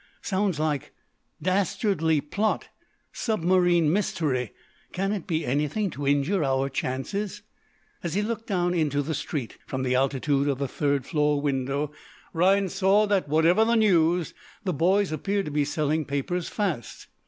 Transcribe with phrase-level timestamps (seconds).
[0.23, 0.93] "Sounds like
[1.43, 2.69] 'Dastardly plot
[3.13, 4.51] submarine mystery.'
[4.93, 7.43] Can it be anything to injure our chances?"
[8.01, 11.91] As he looked down into the street, from the altitude of the third floor window,
[12.33, 14.33] Rhinds saw that, whatever the news,
[14.63, 17.05] the boys appeared to be selling papers fast.